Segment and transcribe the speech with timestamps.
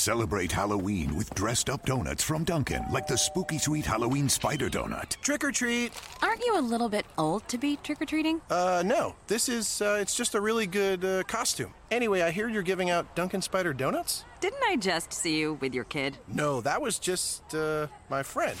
[0.00, 5.10] Celebrate Halloween with dressed up donuts from Dunkin', like the spooky sweet Halloween spider donut.
[5.20, 5.92] Trick or treat.
[6.22, 8.40] Aren't you a little bit old to be trick or treating?
[8.48, 9.14] Uh, no.
[9.26, 11.74] This is, uh, it's just a really good uh, costume.
[11.90, 14.24] Anyway, I hear you're giving out Dunkin' Spider Donuts?
[14.40, 16.16] Didn't I just see you with your kid?
[16.26, 18.56] No, that was just, uh, my friend.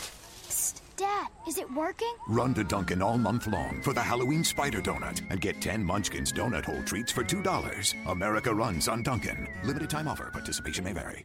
[0.46, 2.12] Psst, Dad, is it working?
[2.28, 6.30] Run to Dunkin' all month long for the Halloween spider donut and get 10 Munchkins
[6.30, 7.94] donut hole treats for $2.
[8.08, 9.48] America runs on Dunkin'.
[9.64, 10.28] Limited time offer.
[10.30, 11.24] Participation may vary.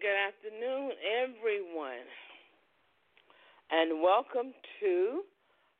[0.00, 2.08] Good afternoon, everyone,
[3.68, 5.20] and welcome to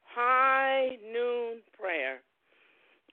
[0.05, 2.21] High Noon Prayer.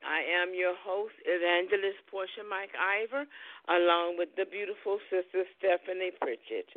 [0.04, 3.24] I am your host, Evangelist Portia Mike Ivor,
[3.72, 6.68] along with the beautiful sister Stephanie Pritchett.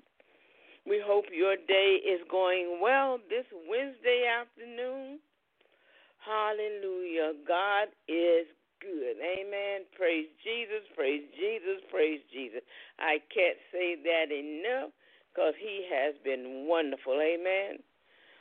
[0.87, 5.19] We hope your day is going well this Wednesday afternoon.
[6.23, 7.35] Hallelujah.
[7.43, 8.47] God is
[8.81, 9.21] good.
[9.21, 9.85] Amen.
[9.97, 12.65] Praise Jesus, praise Jesus, praise Jesus.
[12.99, 14.91] I can't say that enough
[15.31, 17.21] because he has been wonderful.
[17.21, 17.79] Amen.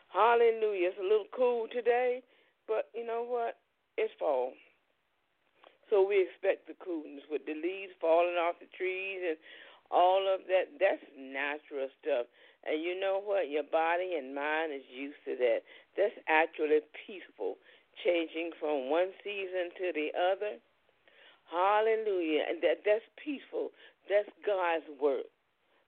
[0.09, 0.89] Hallelujah.
[0.89, 2.23] It's a little cool today,
[2.67, 3.61] but you know what?
[3.97, 4.53] It's fall.
[5.89, 9.37] So we expect the coolness with the leaves falling off the trees and
[9.89, 10.77] all of that.
[10.77, 12.29] That's natural stuff.
[12.65, 13.49] And you know what?
[13.49, 15.65] Your body and mind is used to that.
[15.97, 17.57] That's actually peaceful,
[18.03, 20.57] changing from one season to the other.
[21.49, 22.45] Hallelujah.
[22.49, 23.71] And that that's peaceful.
[24.07, 25.29] That's God's work.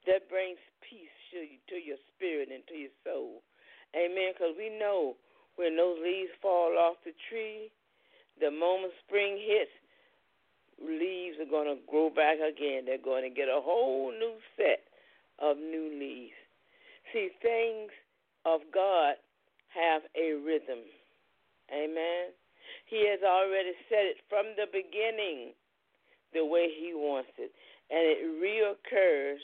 [0.07, 3.45] That brings peace to, you, to your spirit and to your soul.
[3.93, 4.33] Amen.
[4.33, 5.15] Because we know
[5.55, 7.69] when those leaves fall off the tree,
[8.39, 9.71] the moment spring hits,
[10.81, 12.85] leaves are going to grow back again.
[12.85, 14.81] They're going to get a whole new set
[15.37, 16.37] of new leaves.
[17.13, 17.91] See, things
[18.45, 19.15] of God
[19.75, 20.81] have a rhythm.
[21.73, 22.35] Amen.
[22.85, 25.53] He has already said it from the beginning
[26.33, 27.51] the way He wants it.
[27.89, 29.39] And it reoccurs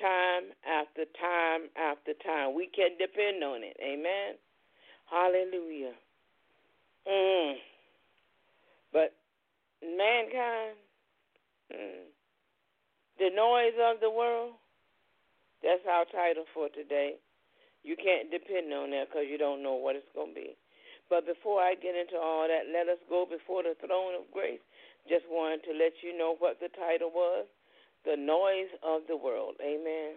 [0.00, 2.54] time after time after time.
[2.54, 3.76] We can depend on it.
[3.80, 4.36] Amen.
[5.10, 5.92] Hallelujah.
[7.08, 7.54] Mm.
[8.92, 9.14] But
[9.82, 10.76] mankind,
[11.72, 12.08] mm,
[13.18, 14.52] the noise of the world,
[15.62, 17.16] that's our title for today.
[17.82, 20.56] You can't depend on that because you don't know what it's going to be.
[21.12, 24.64] But before I get into all that, let us go before the throne of grace.
[25.04, 27.44] Just wanted to let you know what the title was
[28.08, 29.60] The Noise of the World.
[29.60, 30.16] Amen.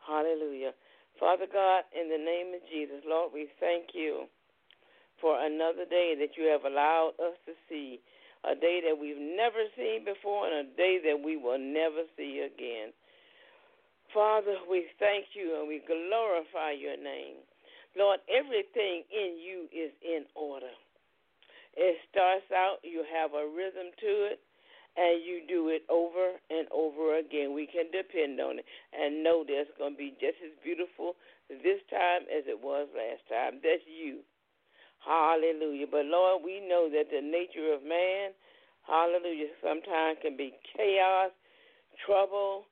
[0.00, 0.72] Hallelujah.
[1.20, 4.24] Father God, in the name of Jesus, Lord, we thank you
[5.20, 8.00] for another day that you have allowed us to see
[8.48, 12.40] a day that we've never seen before and a day that we will never see
[12.40, 12.96] again.
[14.16, 17.44] Father, we thank you and we glorify your name.
[17.98, 20.70] Lord, everything in you is in order.
[21.74, 24.38] It starts out, you have a rhythm to it,
[24.98, 27.54] and you do it over and over again.
[27.54, 31.14] We can depend on it and know that it's going to be just as beautiful
[31.50, 33.58] this time as it was last time.
[33.62, 34.22] That's you.
[35.02, 35.86] Hallelujah.
[35.90, 38.34] But Lord, we know that the nature of man,
[38.86, 41.30] hallelujah, sometimes can be chaos,
[42.02, 42.66] trouble,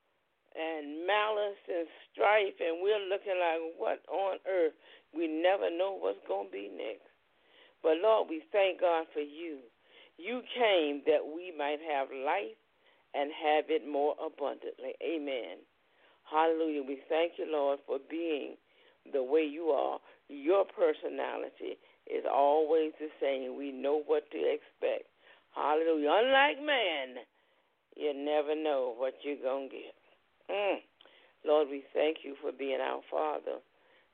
[0.57, 4.73] and malice and strife, and we're looking like, what on earth?
[5.17, 7.09] We never know what's going to be next.
[7.81, 9.59] But Lord, we thank God for you.
[10.17, 12.57] You came that we might have life
[13.13, 14.93] and have it more abundantly.
[15.01, 15.65] Amen.
[16.29, 16.83] Hallelujah.
[16.83, 18.57] We thank you, Lord, for being
[19.11, 19.99] the way you are.
[20.29, 23.57] Your personality is always the same.
[23.57, 25.07] We know what to expect.
[25.55, 26.11] Hallelujah.
[26.11, 27.07] Unlike man,
[27.95, 29.95] you never know what you're going to get.
[30.51, 30.77] Mm.
[31.45, 33.59] Lord, we thank you for being our Father.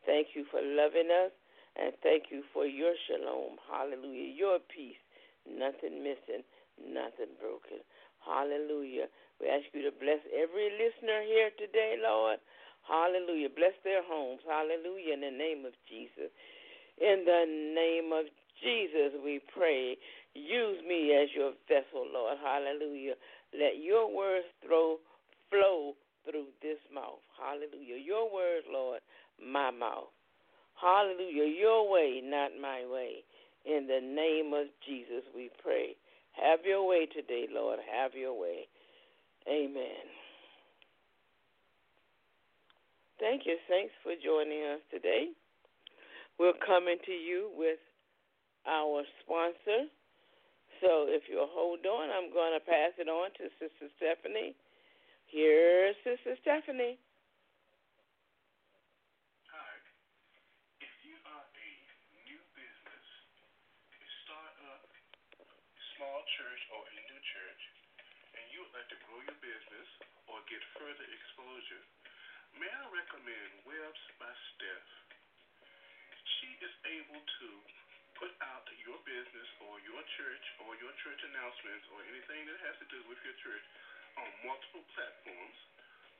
[0.05, 1.31] Thank you for loving us,
[1.75, 3.57] and thank you for your shalom.
[3.69, 4.33] Hallelujah.
[4.35, 4.99] Your peace.
[5.43, 6.43] Nothing missing,
[6.79, 7.83] nothing broken.
[8.23, 9.11] Hallelujah.
[9.41, 12.39] We ask you to bless every listener here today, Lord.
[12.87, 13.51] Hallelujah.
[13.51, 14.39] Bless their homes.
[14.47, 15.19] Hallelujah.
[15.19, 16.31] In the name of Jesus.
[16.99, 18.31] In the name of
[18.63, 19.97] Jesus, we pray.
[20.35, 22.37] Use me as your vessel, Lord.
[22.39, 23.15] Hallelujah.
[23.51, 24.97] Let your words throw,
[25.51, 27.21] flow through this mouth.
[27.35, 27.99] Hallelujah.
[27.99, 29.01] Your words, Lord,
[29.45, 30.11] my mouth.
[30.79, 31.47] Hallelujah.
[31.47, 33.23] Your way, not my way.
[33.65, 35.95] In the name of Jesus, we pray.
[36.33, 37.79] Have your way today, Lord.
[37.79, 38.67] Have your way.
[39.47, 40.03] Amen.
[43.19, 45.31] Thank you, Saints, for joining us today.
[46.39, 47.79] We're coming to you with
[48.67, 49.87] our sponsor.
[50.81, 54.57] So if you'll hold on, I'm going to pass it on to Sister Stephanie.
[55.29, 56.99] Here's Sister Stephanie.
[59.47, 59.73] Hi.
[60.83, 61.69] If you are a
[62.27, 63.05] new business,
[63.95, 64.83] a startup,
[65.95, 67.63] small church, or a new church,
[68.35, 69.89] and you like to grow your business
[70.25, 71.83] or get further exposure,
[72.57, 74.89] may I recommend Webs by Steph?
[76.41, 77.49] She is able to
[78.17, 82.75] put out your business or your church or your church announcements or anything that has
[82.81, 83.65] to do with your church
[84.17, 85.57] on multiple platforms,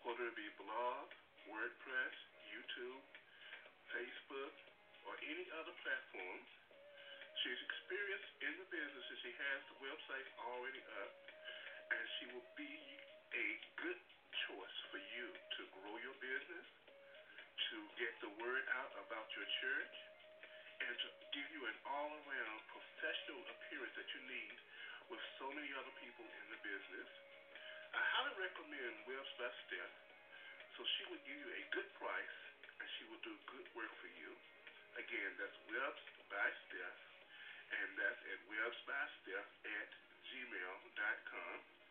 [0.05, 1.09] whether it be blog,
[1.49, 2.15] WordPress,
[2.53, 3.01] YouTube,
[3.89, 4.53] Facebook,
[5.09, 6.39] or any other platform.
[7.41, 11.22] She's experienced in the business and she has the website already up,
[11.93, 12.73] and she will be
[13.37, 13.47] a
[13.77, 13.99] good
[14.33, 16.67] resource for you to grow your business,
[17.69, 19.95] to get the word out about your church,
[20.83, 24.57] and to give you an all-around professional appearance that you need
[25.07, 27.09] with so many other people in the business.
[27.93, 29.95] I highly recommend Webs by Steph.
[30.75, 32.37] So she will give you a good price
[32.81, 34.33] and she will do good work for you.
[34.97, 36.99] Again, that's Webs by Steph,
[37.69, 39.89] and that's at websbysteph at
[40.33, 41.82] gmail.com.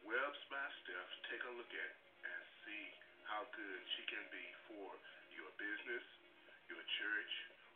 [0.00, 1.92] Webs by Steph, take a look at
[2.24, 2.84] and see
[3.28, 4.96] how good she can be for
[5.36, 6.04] your business,
[6.72, 7.32] your church,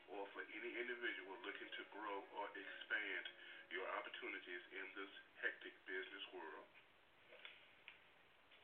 [0.09, 3.25] or for any individual looking to grow or expand
[3.69, 5.13] your opportunities in this
[5.45, 6.69] hectic business world.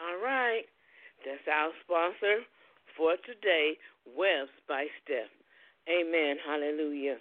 [0.00, 0.64] All right.
[1.24, 2.44] That's our sponsor
[2.96, 3.76] for today,
[4.16, 5.28] Webs by Steph.
[5.88, 6.36] Amen.
[6.46, 7.16] Hallelujah.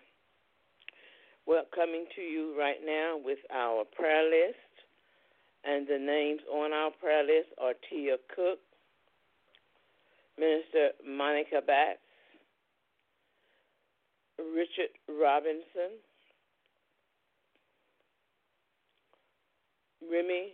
[1.45, 4.57] Well, coming to you right now with our prayer list.
[5.65, 8.59] And the names on our prayer list are Tia Cook,
[10.37, 11.99] Minister Monica Batts,
[14.37, 15.99] Richard Robinson,
[20.09, 20.53] Remy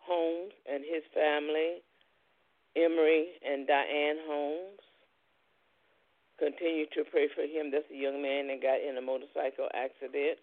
[0.00, 1.80] Holmes and his family,
[2.76, 4.80] Emery and Diane Holmes.
[6.38, 7.70] Continue to pray for him.
[7.72, 10.38] That's a young man that got in a motorcycle accident.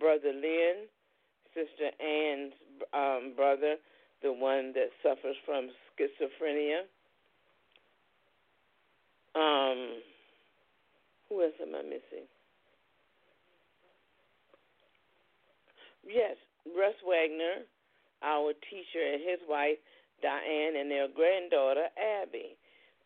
[0.00, 0.88] Brother Lynn,
[1.52, 2.52] Sister Ann's
[2.92, 3.76] um, brother,
[4.22, 6.88] the one that suffers from schizophrenia.
[9.36, 10.00] Um,
[11.28, 12.26] who else am I missing?
[16.06, 16.36] Yes,
[16.76, 17.64] Russ Wagner,
[18.22, 19.78] our teacher, and his wife,
[20.22, 21.86] Diane, and their granddaughter,
[22.22, 22.56] Abby.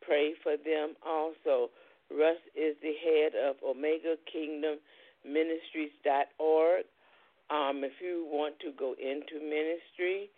[0.09, 1.69] Pray for them also.
[2.11, 4.79] Russ is the head of Omega Kingdom
[5.23, 6.85] Ministries.org.
[7.51, 10.31] Um, if you want to go into ministry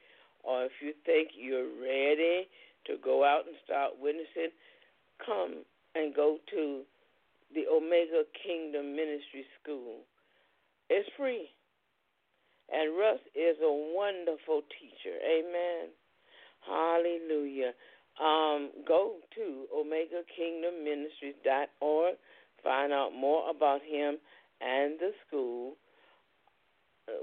[0.42, 2.48] or if you think you're ready
[2.86, 4.50] to go out and start witnessing,
[5.24, 5.62] come
[5.94, 6.82] and go to
[7.54, 10.02] the Omega Kingdom Ministry School.
[10.88, 11.46] It's free.
[12.72, 15.14] And Russ is a wonderful teacher.
[15.22, 15.90] Amen.
[16.66, 17.72] Hallelujah.
[18.20, 22.14] Um, go to OmegaKingdomMinistries.org.
[22.62, 24.18] Find out more about him
[24.60, 25.76] and the school.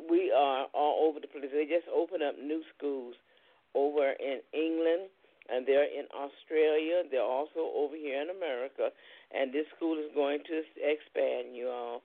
[0.10, 1.52] We are all over the place.
[1.54, 3.14] They just opened up new schools
[3.76, 5.10] over in England,
[5.50, 7.04] and they're in Australia.
[7.10, 8.92] They're also over here in America,
[9.32, 12.02] and this school is going to expand, you all.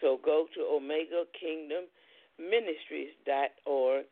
[0.00, 1.84] So go to Omega Kingdom
[2.38, 4.04] ministries.org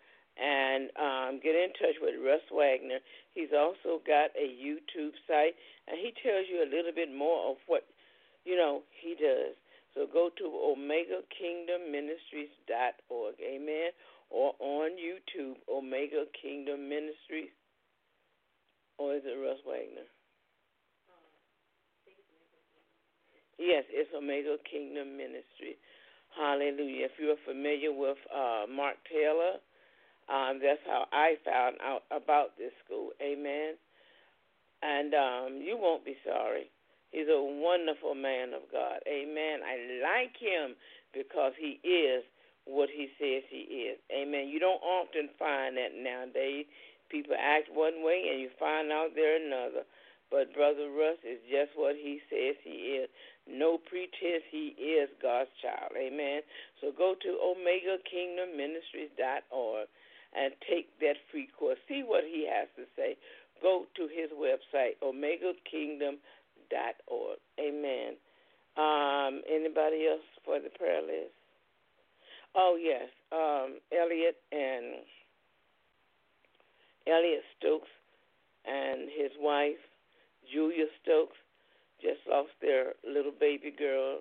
[0.73, 3.01] and um, get in touch with Russ Wagner.
[3.35, 5.55] He's also got a YouTube site,
[5.89, 7.85] and he tells you a little bit more of what
[8.45, 9.55] you know he does.
[9.95, 13.91] So go to OmegaKingdomMinistries.org, amen,
[14.31, 17.53] or on YouTube, Omega Kingdom Ministries,
[18.97, 20.07] or is it Russ Wagner?
[23.59, 25.77] Yes, it's Omega Kingdom Ministry.
[26.35, 27.07] Hallelujah.
[27.07, 29.61] If you're familiar with uh, Mark Taylor,
[30.29, 33.11] um, that's how I found out about this school.
[33.23, 33.75] Amen.
[34.83, 36.71] And um, you won't be sorry.
[37.11, 39.01] He's a wonderful man of God.
[39.07, 39.61] Amen.
[39.63, 40.75] I like him
[41.13, 42.25] because he is
[42.65, 43.99] what he says he is.
[44.11, 44.49] Amen.
[44.49, 46.67] You don't often find that nowadays.
[47.11, 49.85] People act one way and you find out they're another.
[50.31, 53.11] But Brother Russ is just what he says he is.
[53.45, 55.93] No pretense, he is God's child.
[55.93, 56.41] Amen.
[56.81, 59.89] So go to OmegaKingdomMinistries.org
[60.37, 61.79] and take that free course.
[61.89, 63.17] See what he has to say.
[63.61, 67.39] Go to his website, OmegaKingdom.org.
[67.61, 68.17] Amen.
[68.77, 71.35] Um, anybody else for the prayer list?
[72.55, 75.05] Oh yes, um, Elliot and
[77.07, 77.89] Elliot Stokes
[78.65, 79.79] and his wife
[80.51, 81.37] Julia Stokes
[82.01, 84.21] just lost their little baby girl,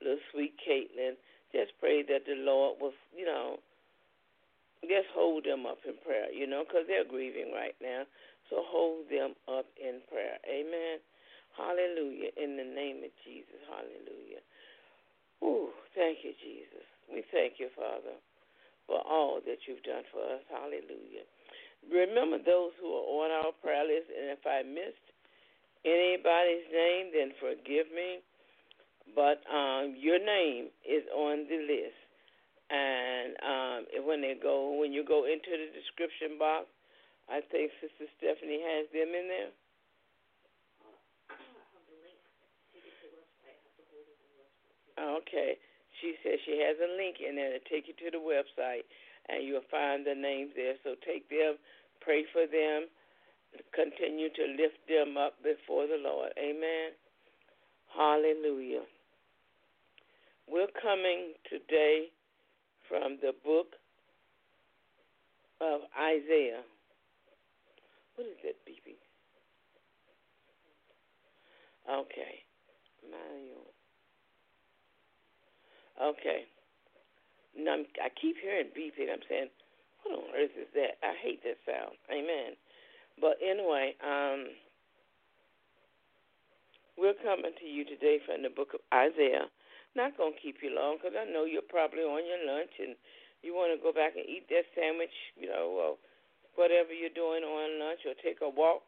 [0.00, 1.16] little sweet Caitlin.
[1.52, 3.58] Just pray that the Lord will, you know,
[4.82, 8.04] just hold them up in prayer, you know, because they're grieving right now.
[8.50, 10.38] So hold them up in prayer.
[10.44, 10.98] Amen.
[11.56, 12.30] Hallelujah.
[12.36, 13.60] In the name of Jesus.
[13.70, 14.42] Hallelujah.
[15.44, 16.86] Ooh, thank you, Jesus.
[17.10, 18.16] We thank you, Father,
[18.86, 20.42] for all that you've done for us.
[20.50, 21.26] Hallelujah.
[21.90, 25.06] Remember those who are on our prayer list, and if I missed
[25.84, 28.22] anybody's name, then forgive me.
[29.14, 31.98] But um, your name is on the list,
[32.70, 36.66] and um, when they go, when you go into the description box,
[37.28, 39.52] I think Sister Stephanie has them in there.
[44.98, 45.58] Okay.
[46.00, 48.82] She says she has a link in there to take you to the website,
[49.28, 50.74] and you'll find the names there.
[50.82, 51.54] So take them,
[52.00, 52.90] pray for them,
[53.70, 56.32] continue to lift them up before the Lord.
[56.38, 56.90] Amen.
[57.94, 58.82] Hallelujah.
[60.50, 62.10] We're coming today
[62.92, 63.72] from the book
[65.62, 66.60] of Isaiah.
[68.16, 69.00] What is that beeping?
[71.88, 72.44] Okay.
[73.08, 73.72] Manual.
[75.96, 76.44] Okay.
[77.56, 79.08] Now, I'm, I keep hearing beeping.
[79.10, 79.48] I'm saying,
[80.04, 81.00] what on earth is that?
[81.02, 81.96] I hate that sound.
[82.12, 82.60] Amen.
[83.18, 84.52] But anyway, um,
[86.98, 89.48] we're coming to you today from the book of Isaiah.
[89.92, 92.96] Not going to keep you long because I know you're probably on your lunch and
[93.44, 95.90] you want to go back and eat that sandwich, you know, or
[96.56, 98.86] whatever you're doing on lunch or take a walk.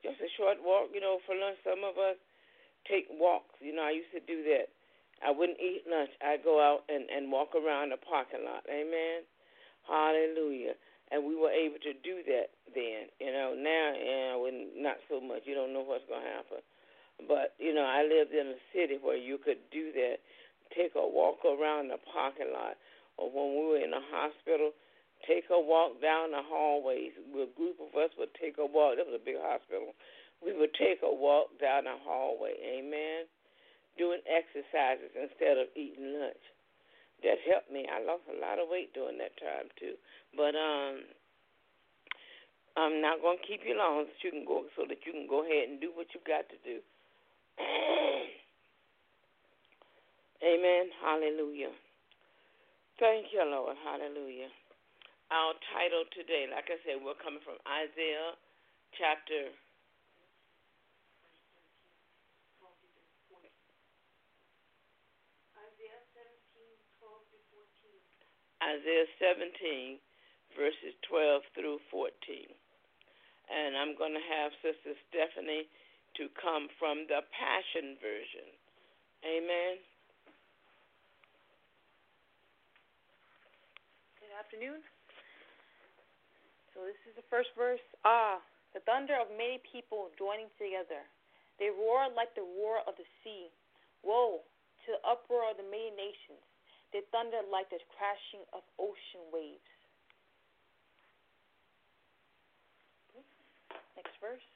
[0.00, 1.58] Just a short walk, you know, for lunch.
[1.66, 2.16] Some of us
[2.86, 3.58] take walks.
[3.60, 4.72] You know, I used to do that.
[5.20, 6.14] I wouldn't eat lunch.
[6.22, 8.62] I'd go out and, and walk around the parking lot.
[8.70, 9.26] Amen.
[9.84, 10.78] Hallelujah.
[11.10, 13.10] And we were able to do that then.
[13.18, 15.42] You know, now yeah, when not so much.
[15.44, 16.62] You don't know what's gonna happen.
[17.26, 20.22] But, you know, I lived in a city where you could do that.
[20.74, 22.78] Take a walk around the parking lot.
[23.16, 24.70] Or when we were in the hospital,
[25.26, 27.16] take a walk down the hallways.
[27.18, 28.96] A group of us would take a walk.
[28.96, 29.98] That was a big hospital.
[30.38, 32.54] We would take a walk down the hallway.
[32.62, 33.26] Amen
[33.98, 36.46] doing exercises instead of eating lunch.
[37.26, 37.90] That helped me.
[37.90, 39.98] I lost a lot of weight during that time too.
[40.38, 41.02] But um
[42.78, 45.42] I'm not gonna keep you long so you can go so that you can go
[45.42, 46.78] ahead and do what you've got to do.
[50.42, 50.84] Amen.
[51.02, 51.74] Hallelujah.
[52.98, 53.76] Thank you, Lord.
[53.84, 54.48] Hallelujah.
[55.30, 58.34] Our title today, like I said, we're coming from Isaiah
[58.96, 59.52] chapter
[68.58, 70.02] Isaiah 17,
[70.58, 72.10] verses 12 through 14.
[73.48, 75.70] And I'm going to have Sister Stephanie
[76.18, 78.50] to come from the Passion Version.
[79.22, 79.78] Amen.
[84.18, 84.82] Good afternoon.
[86.74, 87.82] So this is the first verse.
[88.02, 88.42] Ah,
[88.74, 91.06] the thunder of many people joining together.
[91.62, 93.50] They roar like the roar of the sea.
[94.02, 94.42] Woe
[94.86, 96.42] to the uproar of the many nations.
[96.90, 99.70] They thunder like the crashing of ocean waves.
[103.94, 104.47] Next verse.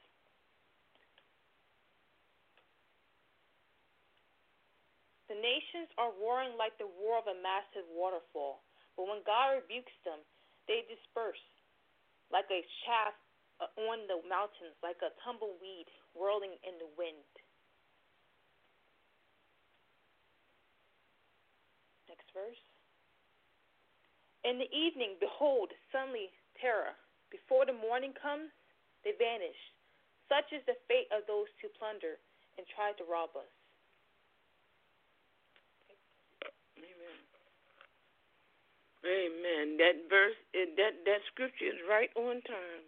[5.33, 8.61] The nations are roaring like the roar of a massive waterfall,
[8.93, 10.21] but when God rebukes them,
[10.69, 11.41] they disperse
[12.29, 13.17] like a chaff
[13.57, 17.33] uh, on the mountains, like a tumbleweed whirling in the wind.
[22.05, 22.61] Next verse.
[24.45, 26.29] In the evening, behold, suddenly
[26.61, 26.93] terror.
[27.33, 28.53] Before the morning comes,
[29.01, 29.57] they vanish.
[30.29, 32.21] Such is the fate of those who plunder
[32.61, 33.49] and try to rob us.
[36.77, 37.17] Amen.
[39.05, 39.77] Amen.
[39.77, 42.83] That verse, that that scripture is right on time.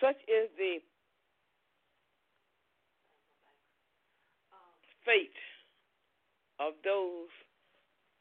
[0.00, 0.80] Such is the
[5.04, 5.36] fate
[6.58, 7.28] of those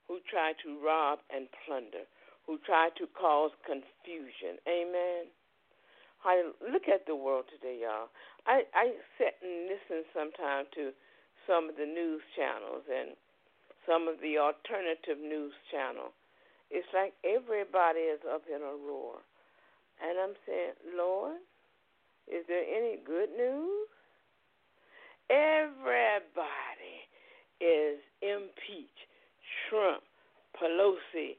[0.07, 2.03] who try to rob and plunder,
[2.45, 4.59] who try to cause confusion.
[4.67, 5.31] Amen.
[6.25, 8.09] I look at the world today, y'all.
[8.45, 10.91] I, I sit and listen sometimes to
[11.47, 13.15] some of the news channels and
[13.87, 16.11] some of the alternative news channel.
[16.71, 19.17] It's like everybody is up in a roar.
[20.01, 21.37] And I'm saying, Lord,
[22.27, 23.89] is there any good news?
[25.29, 26.97] Everybody
[27.59, 29.09] is impeached.
[29.69, 30.03] Trump,
[30.57, 31.37] Pelosi,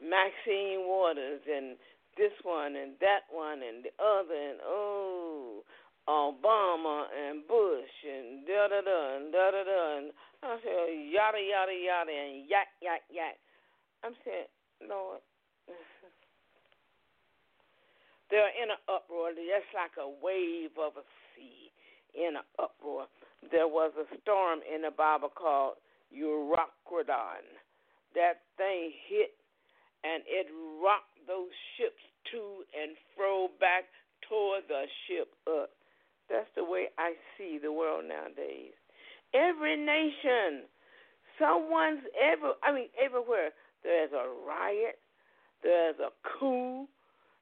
[0.00, 1.76] Maxine Waters, and
[2.16, 5.62] this one and that one and the other, and oh,
[6.08, 10.10] Obama and Bush and da da da and da da da and
[10.42, 13.38] I say yada yada yada and yak yak yak.
[14.04, 14.50] I'm saying,
[14.88, 15.20] Lord,
[18.30, 21.70] they're in an uproar, just like a wave of a sea.
[22.14, 23.06] in an uproar.
[23.50, 25.74] There was a storm in the Bible called
[26.14, 27.46] Euroclydon.
[28.14, 29.32] That thing hit
[30.04, 30.46] and it
[30.82, 33.86] rocked those ships to and fro back
[34.28, 35.70] toward the ship up.
[36.28, 38.74] That's the way I see the world nowadays.
[39.34, 40.66] Every nation,
[41.38, 43.50] someone's ever I mean everywhere
[43.82, 44.98] there's a riot,
[45.62, 46.86] there's a coup.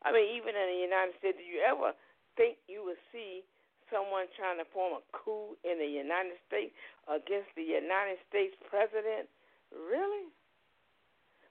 [0.03, 1.93] I mean even in the United States, do you ever
[2.37, 3.45] think you would see
[3.93, 6.73] someone trying to form a coup in the United States
[7.09, 9.29] against the United States president?
[9.75, 10.31] Really?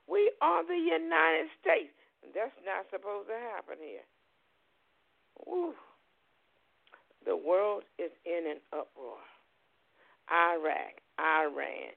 [0.10, 1.94] We are the United States.
[2.34, 4.08] That's not supposed to happen here.
[5.46, 5.74] Woo.
[7.26, 9.22] The world is in an uproar.
[10.32, 11.94] Iraq, Iran,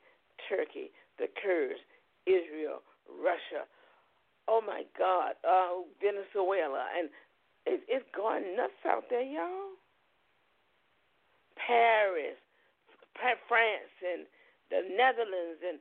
[0.48, 1.81] Turkey, the Kurds,
[2.26, 3.66] Israel, Russia.
[4.48, 7.08] Oh my God, uh, Venezuela, and
[7.66, 9.78] it, it's going nuts out there, y'all.
[11.54, 12.38] Paris,
[13.14, 14.26] France, and
[14.70, 15.78] the Netherlands, and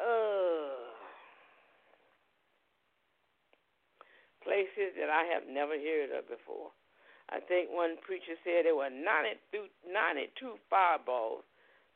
[0.00, 0.90] uh,
[4.42, 6.72] places that I have never heard of before.
[7.30, 11.44] I think one preacher said there were 92, 92 fireballs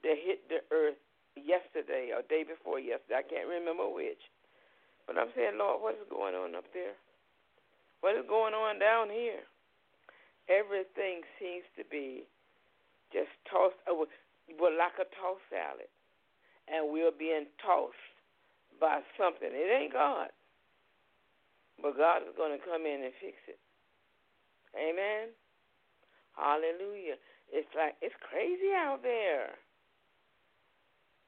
[0.05, 1.01] that hit the earth
[1.37, 3.23] yesterday or day before yesterday.
[3.23, 4.21] I can't remember which.
[5.07, 6.97] But I'm saying, Lord, what is going on up there?
[8.01, 9.45] What is going on down here?
[10.49, 12.25] Everything seems to be
[13.13, 15.89] just tossed, uh, well, like a tossed salad.
[16.69, 18.17] And we're being tossed
[18.81, 19.49] by something.
[19.53, 20.33] It ain't God.
[21.81, 23.61] But God is going to come in and fix it.
[24.77, 25.33] Amen.
[26.37, 27.17] Hallelujah.
[27.53, 29.55] It's like it's crazy out there.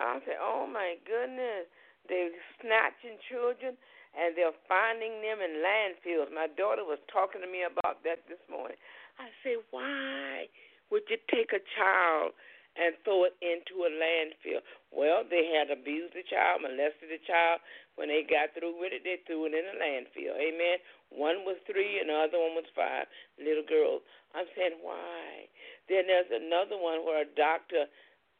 [0.01, 1.69] I say, oh my goodness,
[2.09, 3.77] they're snatching children
[4.17, 6.33] and they're finding them in landfills.
[6.33, 8.77] My daughter was talking to me about that this morning.
[9.21, 10.49] I say, why
[10.93, 12.37] would you take a child
[12.77, 14.61] and throw it into a landfill?
[14.93, 17.65] Well, they had abused the child, molested the child.
[17.97, 20.37] When they got through with it, they threw it in a landfill.
[20.37, 20.77] Amen.
[21.09, 23.09] One was three and the other one was five
[23.41, 24.05] little girls.
[24.37, 25.49] I'm saying, why?
[25.89, 27.89] Then there's another one where a doctor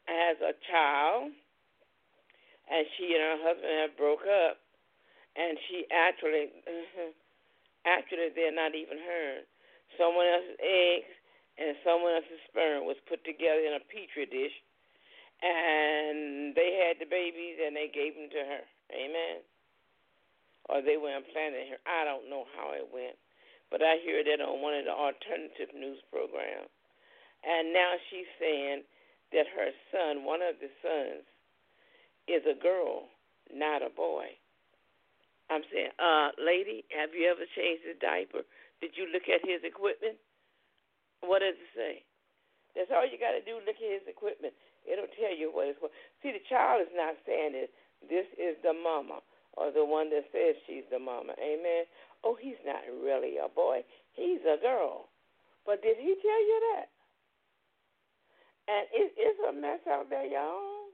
[0.05, 1.33] has a child,
[2.67, 4.59] and she and her husband have broke up,
[5.35, 7.11] and she actually, mm-hmm,
[7.87, 9.45] actually, they're not even her.
[9.95, 11.13] Someone else's eggs
[11.57, 14.53] and someone else's sperm was put together in a petri dish,
[15.41, 18.63] and they had the babies and they gave them to her.
[18.93, 19.45] Amen.
[20.67, 21.79] Or they were implanted her.
[21.85, 23.15] I don't know how it went,
[23.71, 26.73] but I hear that on one of the alternative news programs.
[27.45, 28.83] And now she's saying
[29.31, 31.23] that her son, one of the sons,
[32.27, 33.07] is a girl,
[33.51, 34.35] not a boy.
[35.49, 38.43] I'm saying, uh, lady, have you ever changed his diaper?
[38.83, 40.19] Did you look at his equipment?
[41.23, 42.03] What does it say?
[42.75, 43.57] That's all you got to do.
[43.63, 44.53] Look at his equipment.
[44.83, 45.89] It'll tell you what it's for.
[46.21, 47.71] See, the child is not saying it.
[48.05, 49.23] This is the mama
[49.57, 51.33] or the one that says she's the mama.
[51.41, 51.89] Amen.
[52.23, 53.81] Oh, he's not really a boy.
[54.13, 55.09] He's a girl.
[55.65, 56.87] But did he tell you that?
[58.67, 60.86] And it, it's a mess out there, y'all.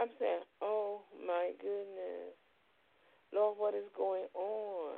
[0.00, 2.34] I'm saying, oh my goodness.
[3.34, 4.94] Lord, what is going on?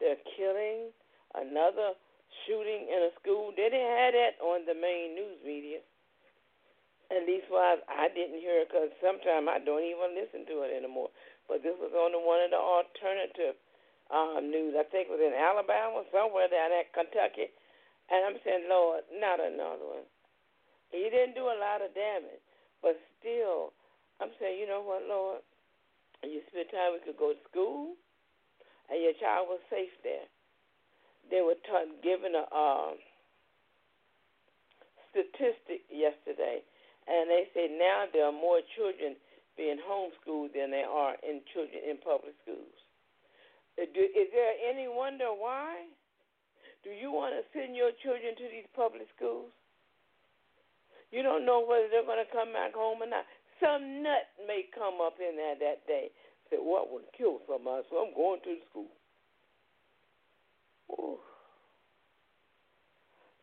[0.00, 0.92] They're killing
[1.34, 1.96] another
[2.44, 3.52] shooting in a school.
[3.52, 5.84] They didn't have that on the main news media.
[7.08, 10.76] At least why I didn't hear it because sometimes I don't even listen to it
[10.76, 11.08] anymore.
[11.48, 13.56] But this was on the, one of the alternative
[14.12, 14.76] um, news.
[14.76, 17.48] I think it was in Alabama, somewhere down at Kentucky.
[18.12, 20.08] And I'm saying, Lord, not another one.
[20.92, 22.40] He didn't do a lot of damage,
[22.80, 23.74] but still,
[24.20, 25.42] I'm saying, you know what, Lord?
[26.22, 27.94] You spend time we could go to school,
[28.90, 30.26] and your child was safe there.
[31.30, 32.98] They were t- given a um,
[35.12, 36.64] statistic yesterday
[37.08, 39.16] and they say now there are more children
[39.56, 42.76] being homeschooled than there are in children in public schools.
[43.80, 45.88] Uh, is there any wonder why?
[46.84, 49.50] Do you want to send your children to these public schools?
[51.10, 53.24] You don't know whether they're going to come back home or not.
[53.60, 56.10] Some nut may come up in there that day.
[56.50, 57.82] Say, what would kill somebody?
[57.90, 58.92] So I'm going to school.
[60.92, 61.18] Ooh.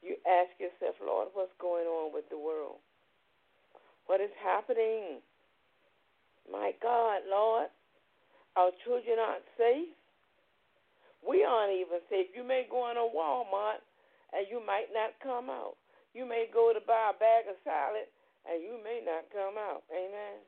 [0.02, 2.78] You ask yourself, Lord, what's going on with the world?
[4.06, 5.22] What is happening?
[6.52, 7.68] My God, Lord,
[8.56, 9.90] our children aren't safe.
[11.28, 12.28] We aren't even safe.
[12.38, 13.82] You may go in a Walmart
[14.32, 15.76] and you might not come out.
[16.16, 18.08] You may go to buy a bag of salad
[18.48, 19.84] and you may not come out.
[19.92, 20.40] Amen.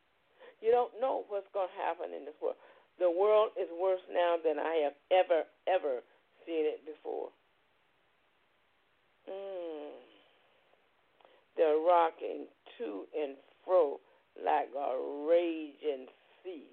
[0.63, 2.55] You don't know what's going to happen in this world.
[2.97, 6.01] The world is worse now than I have ever, ever
[6.47, 7.29] seen it before.
[9.29, 9.91] Mm.
[11.57, 12.47] They're rocking
[12.79, 13.99] to and fro
[14.39, 16.07] like a raging
[16.43, 16.71] sea,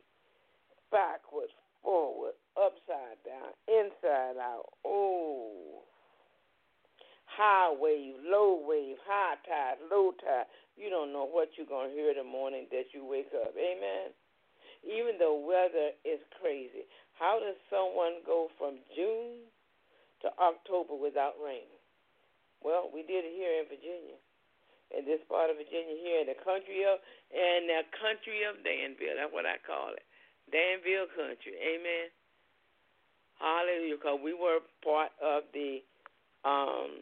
[0.93, 1.51] backward,
[1.83, 4.71] forward, upside down, inside out.
[4.85, 5.83] Oh,
[7.37, 10.47] high wave, low wave, high tide, low tide.
[10.77, 13.55] You don't know what you're going to hear the morning that you wake up.
[13.59, 14.15] Amen.
[14.85, 16.87] Even the weather is crazy.
[17.19, 19.47] How does someone go from June
[20.23, 21.71] to October without rain?
[22.63, 24.19] Well, we did it here in Virginia,
[24.93, 26.97] in this part of Virginia, here in the country of,
[27.31, 29.17] and the country of Danville.
[29.17, 30.05] That's what I call it,
[30.53, 31.57] Danville country.
[31.57, 32.13] Amen.
[33.41, 33.97] Hallelujah.
[33.97, 35.81] Because we were part of the
[36.45, 37.01] um,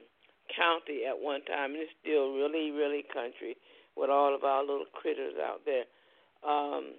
[0.55, 3.59] county at one time, and it's still really, really country
[3.99, 5.91] with all of our little critters out there.
[6.47, 6.95] Um,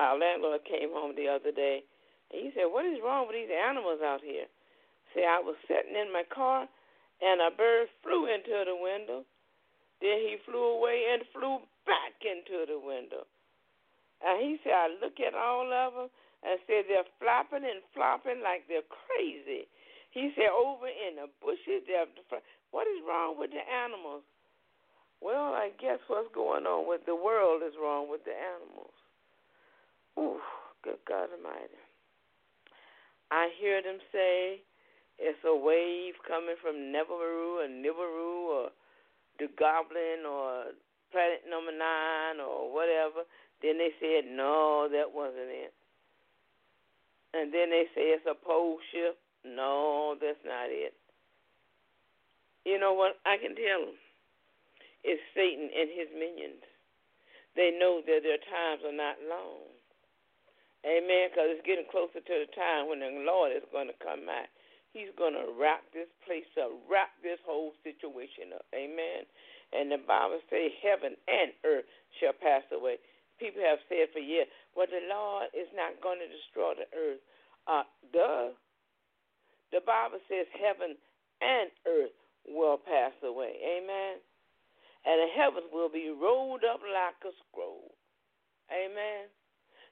[0.00, 1.84] our landlord came home the other day,
[2.32, 4.48] and he said, "What is wrong with these animals out here?"
[5.12, 6.66] Say, I was sitting in my car
[7.22, 9.22] and a bird flew into the window.
[10.02, 13.24] Then he flew away and flew back into the window.
[14.24, 16.08] And he said, I look at all of them
[16.42, 19.68] and said they're flopping and flopping like they're crazy.
[20.16, 22.08] He said, over in the bushes, they're.
[22.72, 24.24] What is wrong with the animals?
[25.20, 28.96] Well, I guess what's going on with the world is wrong with the animals.
[30.18, 30.40] Ooh,
[30.82, 31.80] good God Almighty.
[33.30, 34.60] I hear them say
[35.18, 38.68] it's a wave coming from Nebaru or Nibiru or
[39.38, 40.74] the Goblin or
[41.10, 43.22] Planet Number Nine or whatever.
[43.64, 45.72] Then they said, no, that wasn't it.
[47.32, 49.16] And then they say it's a pole shift.
[49.40, 50.92] No, that's not it.
[52.68, 53.16] You know what?
[53.24, 53.96] I can tell them.
[55.00, 56.60] It's Satan and his minions.
[57.56, 59.64] They know that their times are not long.
[60.84, 61.32] Amen.
[61.32, 64.52] Because it's getting closer to the time when the Lord is going to come back.
[64.92, 68.68] He's going to wrap this place up, wrap this whole situation up.
[68.76, 69.24] Amen.
[69.72, 71.88] And the Bible says heaven and earth
[72.20, 73.00] shall pass away.
[73.38, 77.22] People have said for years, well, the Lord is not going to destroy the earth.
[77.66, 78.54] Uh, duh.
[79.72, 80.94] The Bible says heaven
[81.42, 82.14] and earth
[82.46, 83.58] will pass away.
[83.58, 84.22] Amen.
[85.02, 87.92] And the heavens will be rolled up like a scroll.
[88.70, 89.28] Amen.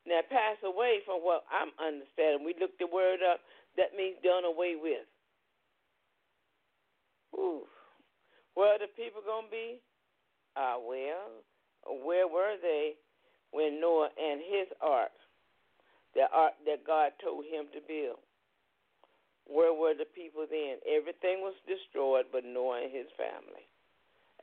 [0.07, 2.47] Now, pass away from what I'm understanding.
[2.47, 3.41] We looked the word up
[3.77, 5.07] that means done away with.
[7.35, 7.67] Ooh.
[8.55, 9.69] Where are the people going to be?
[10.57, 11.43] Uh, well,
[12.05, 12.95] where were they
[13.53, 15.13] when Noah and his ark,
[16.15, 18.21] the ark that God told him to build?
[19.47, 20.81] Where were the people then?
[20.89, 23.65] Everything was destroyed but Noah and his family.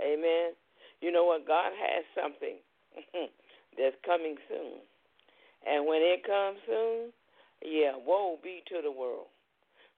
[0.01, 0.55] Amen.
[1.01, 1.47] You know what?
[1.47, 2.59] God has something
[3.77, 4.83] that's coming soon.
[5.67, 7.11] And when it comes soon,
[7.63, 9.27] yeah, woe be to the world.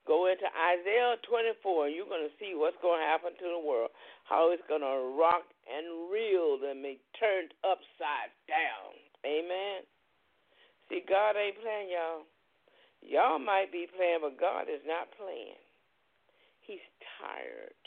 [0.06, 3.62] Go into Isaiah 24, and you're going to see what's going to happen to the
[3.62, 3.94] world.
[4.26, 8.98] How it's going to rock and reel and be turned upside down.
[9.26, 9.86] Amen.
[10.88, 12.26] See, God ain't playing, y'all.
[13.02, 15.58] Y'all might be playing, but God is not playing.
[16.62, 16.84] He's
[17.18, 17.82] tired.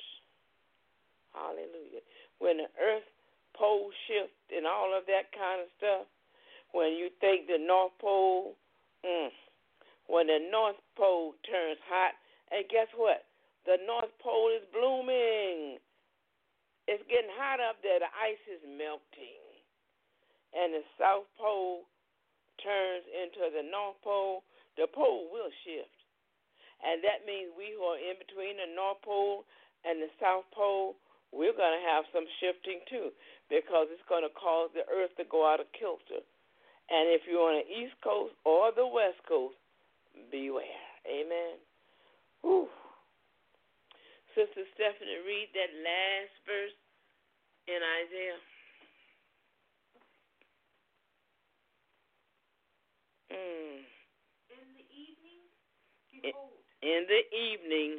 [1.32, 2.04] Hallelujah.
[2.40, 3.08] When the earth
[3.56, 6.08] pole shift and all of that kind of stuff,
[6.72, 8.56] when you think the North Pole,
[9.06, 9.32] mm,
[10.08, 12.16] when the North Pole turns hot.
[12.52, 13.26] And guess what?
[13.66, 15.78] The North Pole is blooming.
[16.88, 18.00] It's getting hot up there.
[18.00, 19.45] The ice is melting.
[20.56, 21.84] And the South Pole
[22.64, 24.48] turns into the North Pole.
[24.80, 25.92] The pole will shift.
[26.84, 29.44] And that means we who are in between the North Pole
[29.84, 30.96] and the South Pole,
[31.32, 33.12] we're going to have some shifting too
[33.52, 36.24] because it's going to cause the earth to go out of kilter.
[36.90, 39.58] And if you're on the East Coast or the West Coast,
[40.32, 40.86] beware.
[41.06, 41.58] Amen.
[42.42, 42.70] Whew.
[44.36, 46.78] Sister Stephanie, read that last verse
[47.72, 48.42] in Isaiah.
[53.32, 53.82] Mm.
[54.52, 55.42] In the evening,
[56.22, 56.58] behold.
[56.82, 57.92] In the evening,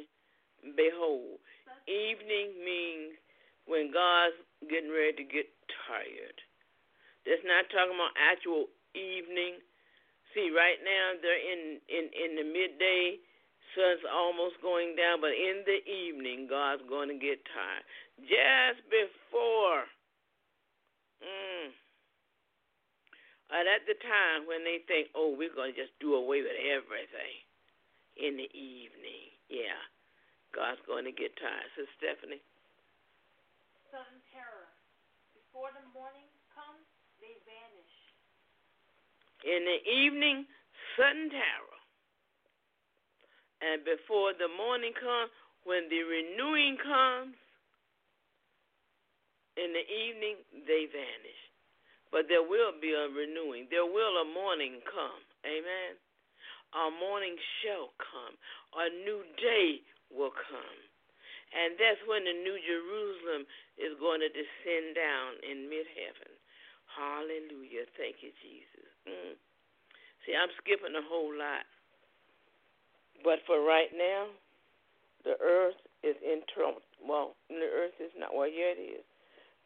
[0.75, 1.39] behold.
[1.87, 3.15] Evening means
[3.67, 4.35] when God's
[4.69, 5.47] getting ready to get
[5.87, 6.39] tired.
[7.23, 9.59] That's not talking about actual evening
[10.37, 13.17] See, right now they're in in in the midday.
[13.73, 17.85] Sun's almost going down, but in the evening, God's going to get tired.
[18.21, 19.85] Just before,
[21.21, 21.67] mm,
[23.47, 26.59] and at the time when they think, oh, we're going to just do away with
[26.59, 27.37] everything
[28.19, 29.79] in the evening, yeah,
[30.51, 31.69] God's going to get tired.
[31.79, 32.43] So, Stephanie.
[33.87, 34.67] Sudden terror.
[35.31, 36.83] Before the morning comes,
[37.23, 37.95] they vanish.
[39.47, 40.43] In the evening,
[40.99, 41.77] sudden terror.
[43.63, 45.31] And before the morning comes,
[45.63, 47.33] when the renewing comes,
[49.57, 50.37] in the evening
[50.69, 51.41] they vanish.
[52.11, 53.67] But there will be a renewing.
[53.67, 55.21] There will a morning come.
[55.43, 55.99] Amen.
[56.75, 58.35] A morning shall come.
[58.75, 60.79] A new day will come.
[61.55, 63.47] And that's when the New Jerusalem
[63.79, 66.31] is going to descend down in mid heaven.
[66.91, 67.87] Hallelujah.
[67.95, 68.89] Thank you, Jesus.
[69.07, 69.35] Mm.
[70.27, 71.63] See, I'm skipping a whole lot.
[73.23, 74.27] But for right now,
[75.23, 76.83] the earth is in turmoil.
[76.99, 78.35] Well, the earth is not.
[78.35, 79.07] Well, yeah, it is.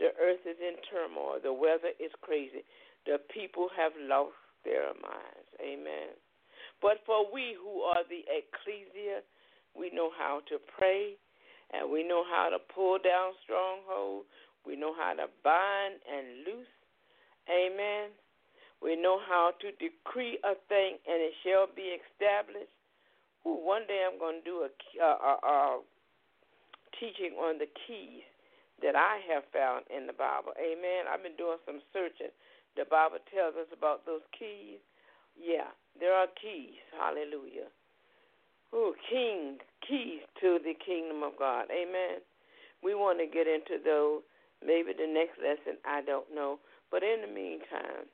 [0.01, 1.37] The earth is in turmoil.
[1.37, 2.65] The weather is crazy.
[3.05, 4.33] The people have lost
[4.65, 5.49] their minds.
[5.61, 6.17] Amen.
[6.81, 9.21] But for we who are the ecclesia,
[9.77, 11.21] we know how to pray
[11.69, 14.25] and we know how to pull down strongholds.
[14.65, 16.73] We know how to bind and loose.
[17.45, 18.09] Amen.
[18.81, 22.73] We know how to decree a thing and it shall be established.
[23.45, 25.81] Ooh, one day I'm going to do a, a, a, a
[26.97, 28.25] teaching on the keys
[28.81, 30.53] that I have found in the Bible.
[30.57, 31.05] Amen.
[31.07, 32.33] I've been doing some searching.
[32.75, 34.81] The Bible tells us about those keys.
[35.37, 36.81] Yeah, there are keys.
[36.95, 37.69] Hallelujah.
[38.73, 41.67] Ooh, king, keys to the kingdom of God.
[41.67, 42.23] Amen.
[42.79, 44.23] We want to get into those.
[44.63, 46.61] Maybe the next lesson, I don't know.
[46.93, 48.05] But in the meantime,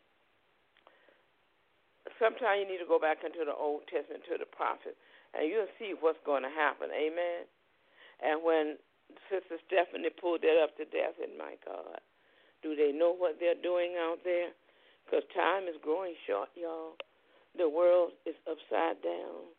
[2.16, 4.98] sometimes you need to go back into the Old Testament to the prophets,
[5.36, 6.88] and you'll see what's going to happen.
[6.90, 7.46] Amen.
[8.24, 8.80] And when
[9.30, 12.00] Sister Stephanie pulled that up to death, and my God,
[12.64, 14.52] do they know what they're doing out there?
[15.06, 16.96] Because time is growing short, y'all.
[17.58, 19.52] The world is upside down.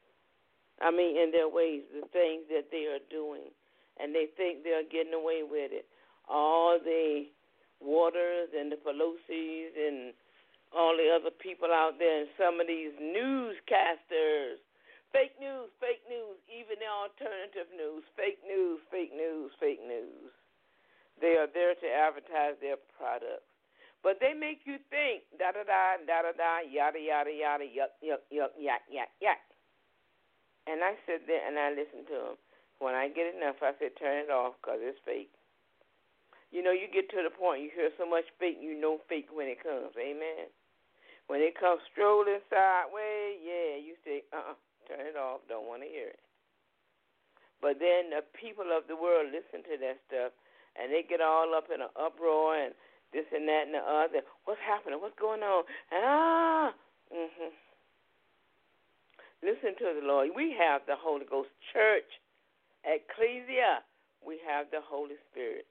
[0.81, 3.51] I mean, in their ways, the things that they are doing,
[3.99, 5.87] and they think they're getting away with it.
[6.29, 7.27] All the
[7.81, 10.13] Waters and the Pelosi's and
[10.77, 14.61] all the other people out there, and some of these newscasters
[15.13, 20.31] Fake news, fake news, even the alternative news, fake news, fake news, fake news.
[21.21, 23.49] They are there to advertise their products.
[24.05, 27.99] But they make you think da da da da da da yada yada yada yuck
[27.99, 29.43] yuck yuck yak yak yak.
[30.71, 32.37] And I sit there and I listen to them.
[32.79, 35.33] When I get enough, I said turn it off because it's fake.
[36.53, 39.29] You know, you get to the point you hear so much fake, you know fake
[39.35, 39.93] when it comes.
[39.99, 40.47] Amen.
[41.27, 45.85] When it comes strolling sideways, yeah, you say uh uh turn it off, don't want
[45.85, 46.23] to hear it.
[47.61, 50.33] But then the people of the world listen to that stuff
[50.79, 52.73] and they get all up in an uproar and
[53.13, 54.23] this and that and the other.
[54.45, 55.01] What's happening?
[55.01, 55.65] What's going on?
[55.91, 56.71] And ah,
[57.13, 57.53] mhm.
[59.43, 60.31] Listen to the Lord.
[60.35, 62.11] We have the Holy Ghost Church,
[62.83, 63.87] Ecclesia.
[64.27, 65.67] We have the Holy Spirit.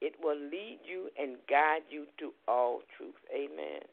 [0.00, 3.20] It will lead you and guide you to all truth.
[3.28, 3.84] Amen.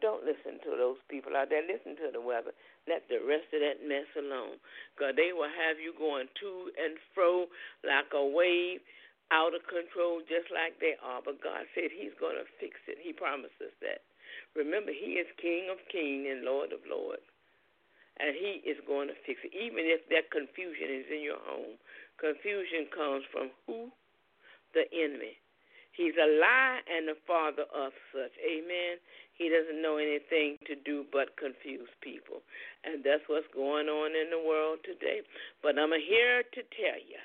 [0.00, 1.62] Don't listen to those people out there.
[1.64, 2.56] Listen to the weather.
[2.88, 4.56] Let the rest of that mess alone.
[4.96, 7.46] Because they will have you going to and fro
[7.84, 8.80] like a wave,
[9.30, 11.22] out of control, just like they are.
[11.22, 12.98] But God said He's going to fix it.
[12.98, 14.02] He promises that.
[14.58, 17.24] Remember, He is King of kings and Lord of lords.
[18.18, 19.54] And He is going to fix it.
[19.54, 21.78] Even if that confusion is in your home,
[22.18, 23.88] confusion comes from who?
[24.74, 25.38] The enemy.
[25.94, 28.34] He's a lie and the father of such.
[28.40, 28.98] Amen.
[29.40, 32.44] He doesn't know anything to do but confuse people.
[32.84, 35.24] And that's what's going on in the world today.
[35.64, 37.16] But I'm here to tell you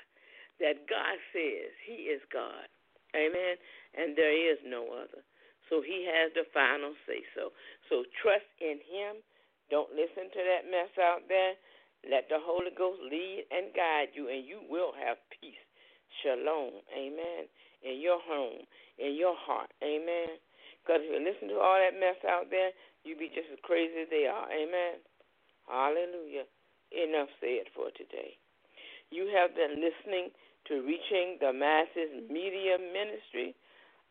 [0.64, 2.64] that God says He is God.
[3.12, 3.60] Amen.
[3.92, 5.20] And there is no other.
[5.68, 7.52] So He has the final say so.
[7.92, 9.20] So trust in Him.
[9.68, 11.52] Don't listen to that mess out there.
[12.08, 15.60] Let the Holy Ghost lead and guide you, and you will have peace.
[16.24, 16.80] Shalom.
[16.96, 17.44] Amen.
[17.84, 18.64] In your home,
[18.96, 19.68] in your heart.
[19.84, 20.40] Amen.
[20.86, 22.70] Because if you listen to all that mess out there,
[23.02, 24.46] you'd be just as crazy as they are.
[24.46, 25.02] Amen.
[25.66, 26.46] Hallelujah.
[26.94, 28.38] Enough said for today.
[29.10, 30.30] You have been listening
[30.70, 33.58] to Reaching the Masses Media Ministry.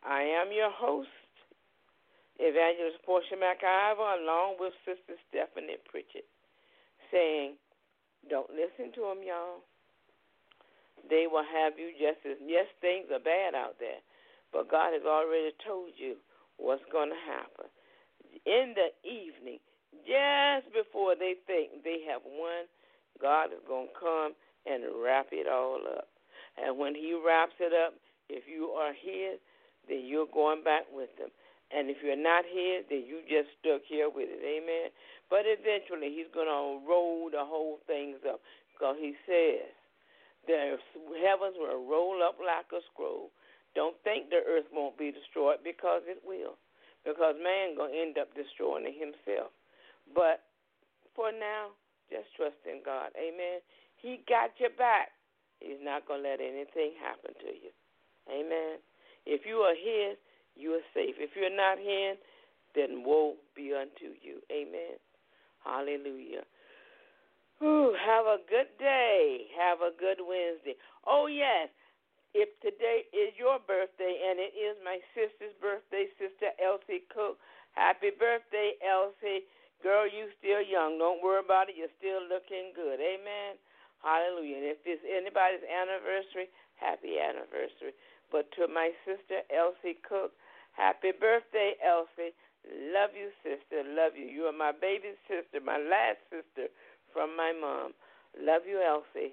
[0.04, 1.08] I am your host,
[2.36, 6.28] Evangelist Portia McIver, along with Sister Stephanie Pritchett,
[7.08, 7.56] saying,
[8.28, 9.64] Don't listen to them, y'all.
[11.08, 14.04] They will have you just as, yes, things are bad out there,
[14.52, 16.20] but God has already told you
[16.58, 17.68] what's going to happen.
[18.44, 19.58] In the evening,
[20.04, 22.68] just before they think they have won,
[23.20, 24.32] God is going to come
[24.66, 26.08] and wrap it all up.
[26.56, 27.94] And when He wraps it up,
[28.28, 29.40] if you are His,
[29.88, 31.30] then you're going back with Him.
[31.74, 34.42] And if you're not His, then you just stuck here with it.
[34.42, 34.90] Amen.
[35.30, 38.40] But eventually, He's going to roll the whole things up
[38.74, 39.66] because He says
[40.46, 40.78] the
[41.18, 43.34] heavens will roll up like a scroll
[43.76, 46.56] don't think the earth won't be destroyed because it will.
[47.04, 49.52] Because man gonna end up destroying it himself.
[50.16, 50.48] But
[51.14, 51.76] for now,
[52.08, 53.12] just trust in God.
[53.14, 53.60] Amen.
[54.00, 55.12] He got your back.
[55.60, 57.70] He's not gonna let anything happen to you.
[58.32, 58.80] Amen.
[59.28, 60.16] If you are His,
[60.56, 61.14] you are safe.
[61.20, 62.16] If you're not His,
[62.74, 64.40] then woe be unto you.
[64.50, 64.96] Amen.
[65.64, 66.42] Hallelujah.
[67.62, 69.46] Ooh, have a good day.
[69.56, 70.76] Have a good Wednesday.
[71.06, 71.68] Oh, yes.
[72.36, 77.40] If today is your birthday and it is my sister's birthday, Sister Elsie Cook,
[77.72, 79.48] happy birthday, Elsie.
[79.80, 81.00] Girl, you still young.
[81.00, 81.80] Don't worry about it.
[81.80, 83.00] You're still looking good.
[83.00, 83.56] Amen.
[84.04, 84.60] Hallelujah.
[84.60, 87.96] And if it's anybody's anniversary, happy anniversary.
[88.28, 90.36] But to my sister, Elsie Cook,
[90.76, 92.36] happy birthday, Elsie.
[92.92, 93.80] Love you, sister.
[93.80, 94.28] Love you.
[94.28, 96.68] You are my baby sister, my last sister
[97.16, 97.96] from my mom.
[98.36, 99.32] Love you, Elsie.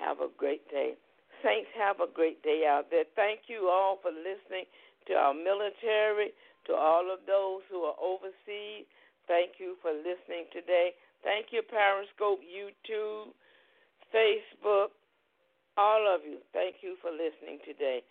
[0.00, 0.96] Have a great day.
[1.42, 3.04] Saints, have a great day out there.
[3.14, 4.66] Thank you all for listening
[5.08, 6.32] to our military,
[6.66, 8.86] to all of those who are overseas.
[9.26, 10.94] Thank you for listening today.
[11.22, 13.34] Thank you, Periscope, YouTube,
[14.14, 14.94] Facebook,
[15.76, 16.38] all of you.
[16.52, 18.02] Thank you for listening today.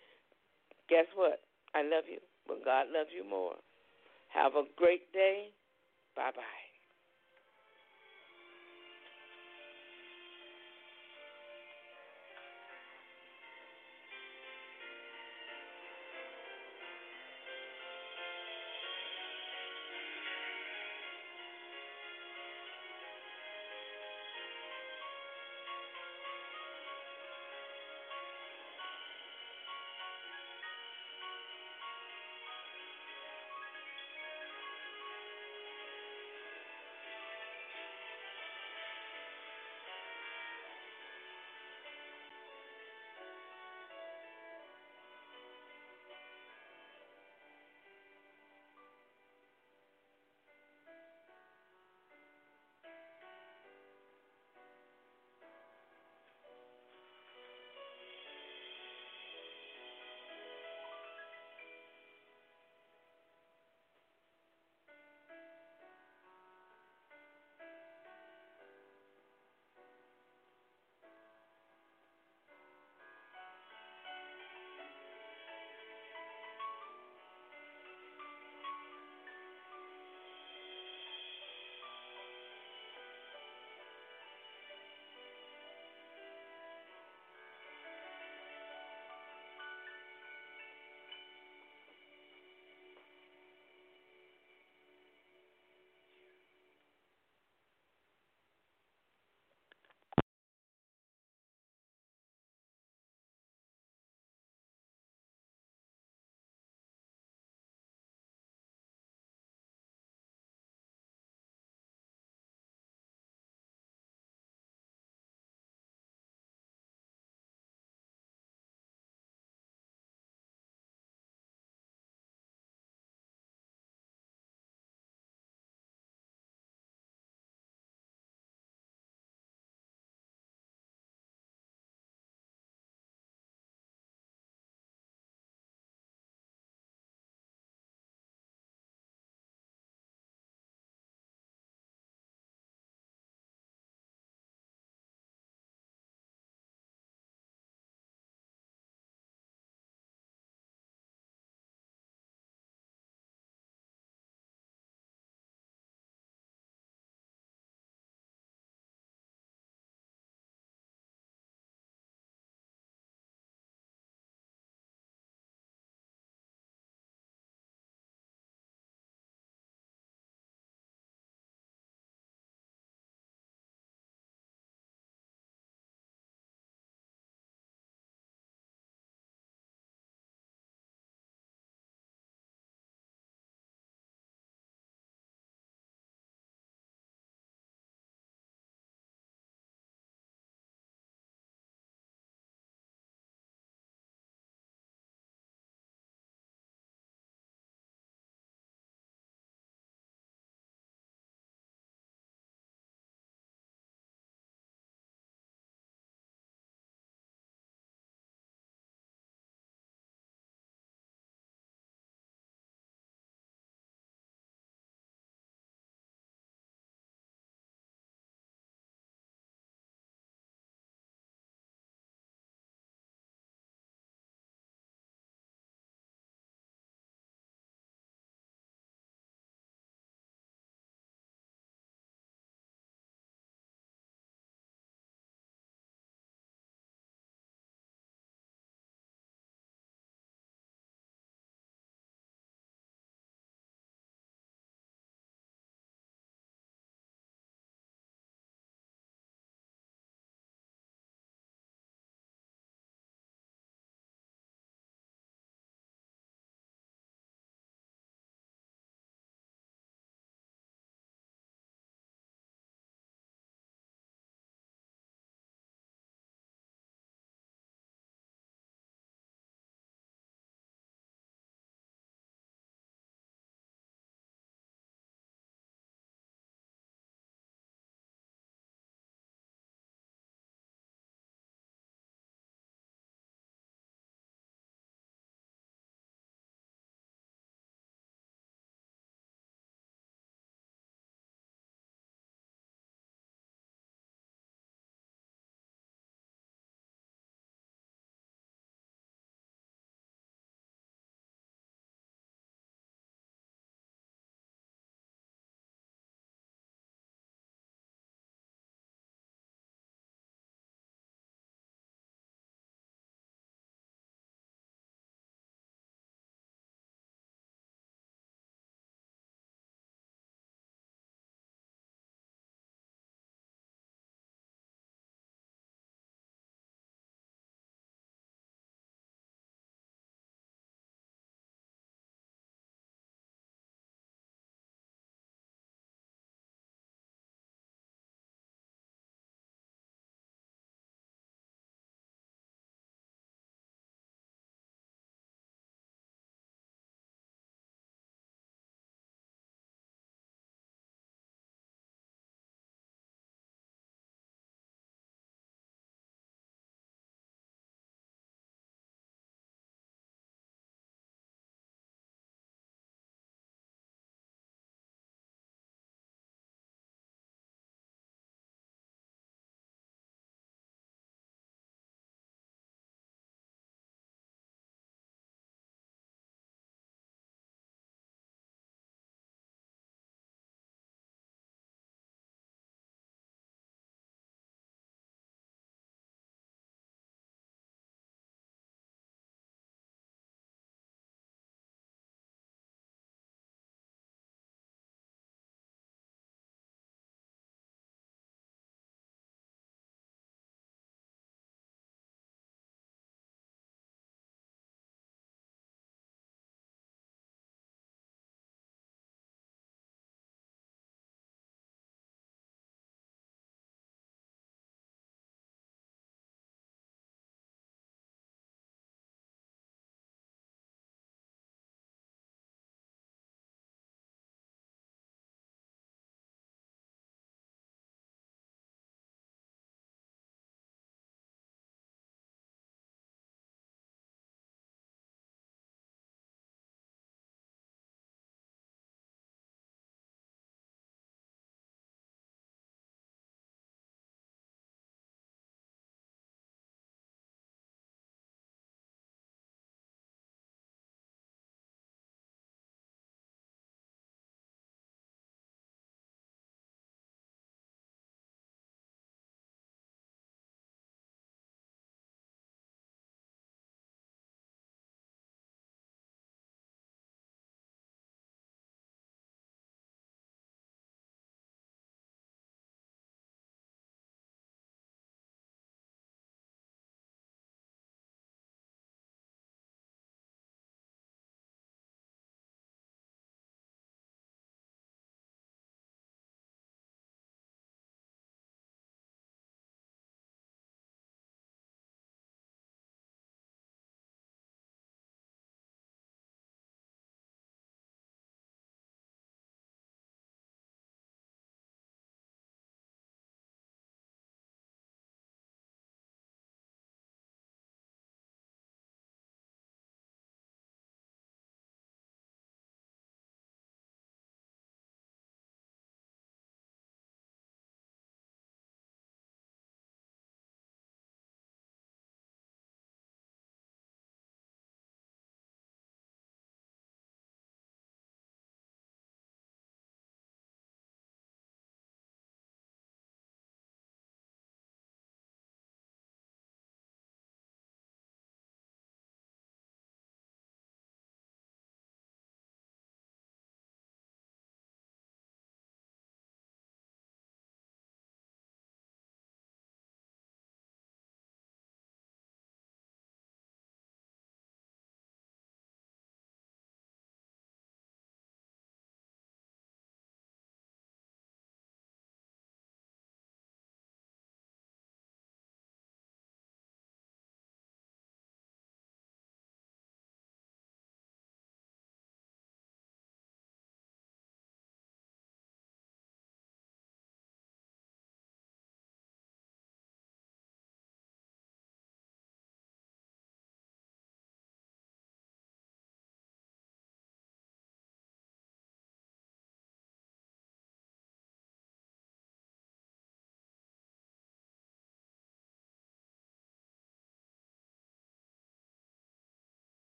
[0.88, 1.40] Guess what?
[1.74, 3.56] I love you, but God loves you more.
[4.28, 5.48] Have a great day.
[6.16, 6.61] Bye bye.